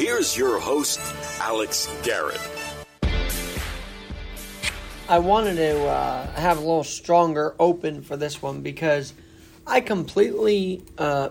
[0.00, 0.98] Here's your host,
[1.40, 2.40] Alex Garrett.
[5.10, 9.12] I wanted to uh, have a little stronger open for this one because
[9.66, 11.28] I completely uh,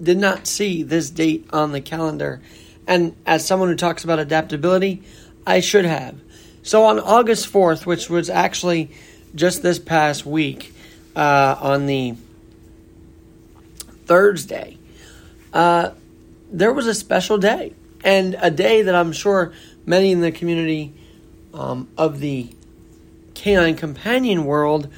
[0.00, 2.40] did not see this date on the calendar.
[2.86, 5.02] And as someone who talks about adaptability,
[5.44, 6.20] I should have.
[6.62, 8.92] So on August 4th, which was actually
[9.34, 10.72] just this past week,
[11.16, 12.14] uh, on the
[14.06, 14.78] Thursday,
[15.52, 15.90] uh,
[16.52, 17.74] there was a special day.
[18.04, 19.52] And a day that I'm sure
[19.86, 20.94] many in the community
[21.52, 22.54] um, of the
[23.34, 24.88] canine companion world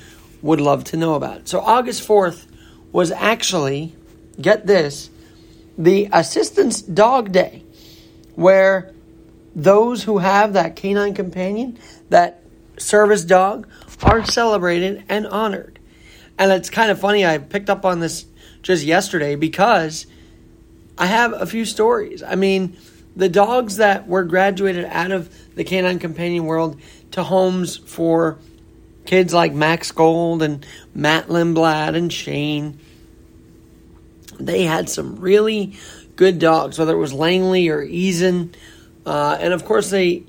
[0.43, 1.49] would love to know about.
[1.49, 2.47] So, August 4th
[2.93, 3.95] was actually,
[4.41, 5.11] get this,
[5.77, 7.63] the Assistance Dog Day,
[8.35, 8.93] where
[9.55, 12.43] those who have that canine companion, that
[12.79, 13.69] service dog,
[14.03, 15.79] are celebrated and honored.
[16.39, 18.25] And it's kind of funny, I picked up on this
[18.63, 20.07] just yesterday because
[21.01, 22.23] I have a few stories.
[22.23, 22.77] I mean,
[23.17, 26.79] the dogs that were graduated out of the canine companion world
[27.13, 28.39] to homes for
[29.07, 32.79] kids like Max Gold and Matt Lindblad and Shane.
[34.39, 35.79] They had some really
[36.17, 38.55] good dogs, whether it was Langley or Eason.
[39.07, 40.25] Uh, and of course, they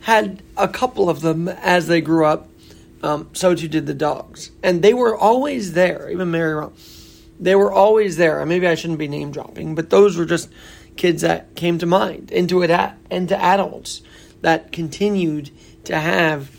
[0.00, 2.48] had a couple of them as they grew up.
[3.02, 4.50] Um, so too did the dogs.
[4.62, 6.72] And they were always there, even Mary Ron.
[7.38, 8.44] They were always there.
[8.46, 10.50] Maybe I shouldn't be name dropping, but those were just
[10.96, 12.70] kids that came to mind, into it,
[13.10, 14.02] into adults
[14.40, 15.50] that continued
[15.84, 16.50] to have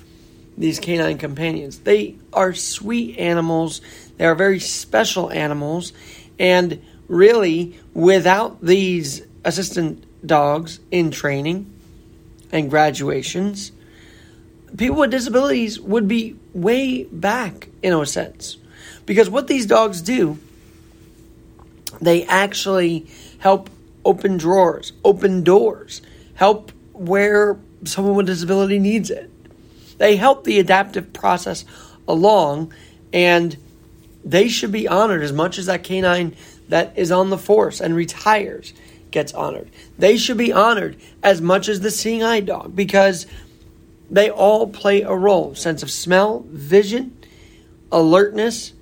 [0.58, 1.80] these canine companions.
[1.80, 3.81] They are sweet animals.
[4.17, 5.94] They are very special animals,
[6.39, 11.72] and really, without these assistant dogs in training
[12.52, 13.72] and graduations,
[14.75, 18.58] people with disabilities would be way back in a sense.
[19.05, 20.39] Because what these dogs do,
[22.02, 23.08] they actually
[23.40, 23.70] help
[24.06, 26.02] open drawers, open doors,
[26.36, 29.31] help where someone with disability needs it.
[29.98, 31.66] They help the adaptive process
[32.08, 32.73] along,
[33.11, 33.58] and
[34.23, 36.36] they should be honored as much as that canine
[36.70, 38.73] that is on the force and retires
[39.11, 39.70] gets honored.
[39.98, 43.26] They should be honored as much as the seeing eye dog because
[44.10, 47.17] they all play a role sense of smell, vision,
[47.92, 48.73] alertness.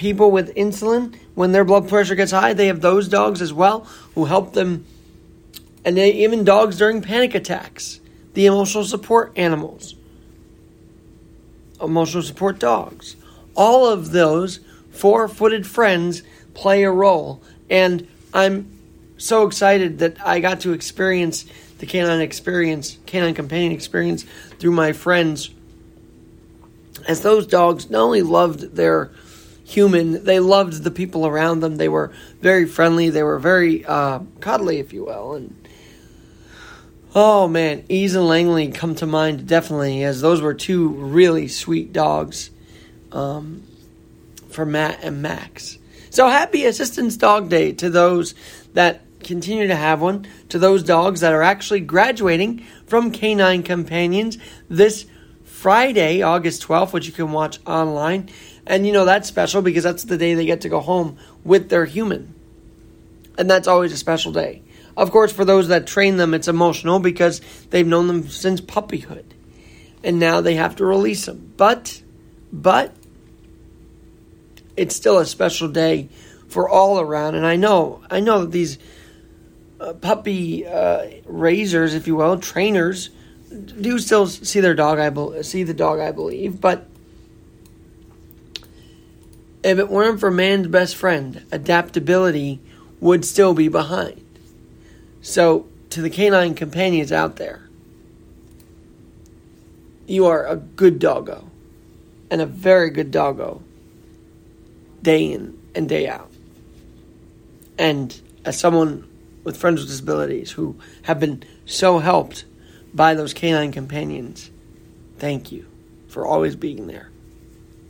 [0.00, 3.80] People with insulin, when their blood pressure gets high, they have those dogs as well
[4.14, 4.86] who help them.
[5.84, 8.00] And they, even dogs during panic attacks,
[8.32, 9.94] the emotional support animals,
[11.82, 13.16] emotional support dogs.
[13.54, 16.22] All of those four footed friends
[16.54, 17.42] play a role.
[17.68, 18.72] And I'm
[19.18, 21.44] so excited that I got to experience
[21.76, 24.24] the canine experience, canine companion experience
[24.58, 25.50] through my friends.
[27.06, 29.10] As those dogs not only loved their
[29.70, 31.76] human, they loved the people around them.
[31.76, 33.10] They were very friendly.
[33.10, 35.34] They were very uh, cuddly, if you will.
[35.34, 35.68] And
[37.14, 41.92] oh man, Ease and Langley come to mind definitely, as those were two really sweet
[41.92, 42.50] dogs
[43.12, 43.62] um,
[44.48, 45.78] for Matt and Max.
[46.10, 48.34] So happy Assistance Dog Day to those
[48.74, 54.38] that continue to have one, to those dogs that are actually graduating from Canine Companions
[54.68, 55.06] this
[55.44, 58.30] Friday, August 12th, which you can watch online.
[58.70, 61.70] And you know, that's special because that's the day they get to go home with
[61.70, 62.32] their human.
[63.36, 64.62] And that's always a special day.
[64.96, 69.24] Of course, for those that train them, it's emotional because they've known them since puppyhood.
[70.04, 71.52] And now they have to release them.
[71.56, 72.00] But,
[72.52, 72.94] but,
[74.76, 76.08] it's still a special day
[76.46, 77.34] for all around.
[77.34, 78.78] And I know, I know that these
[79.80, 83.10] uh, puppy uh, raisers, if you will, trainers,
[83.48, 85.00] do still see their dog.
[85.00, 86.86] I be- see the dog, I believe, but
[89.62, 92.60] if it weren't for man's best friend, adaptability
[93.00, 94.24] would still be behind.
[95.22, 97.68] So, to the canine companions out there,
[100.06, 101.50] you are a good doggo,
[102.30, 103.62] and a very good doggo,
[105.02, 106.30] day in and day out.
[107.78, 109.08] And as someone
[109.44, 112.44] with friends with disabilities who have been so helped
[112.92, 114.50] by those canine companions,
[115.18, 115.66] thank you
[116.08, 117.10] for always being there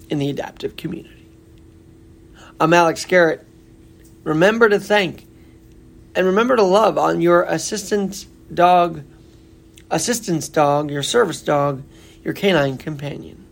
[0.08, 1.19] in the adaptive community.
[2.60, 3.46] I'm Alex Garrett.
[4.22, 5.26] Remember to thank
[6.14, 9.02] and remember to love on your assistance dog,
[9.90, 11.82] assistance dog, your service dog,
[12.22, 13.46] your canine companion.